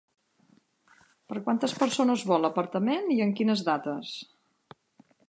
[1.31, 4.15] Per a quantes persones vol l'apartament i en quines dates?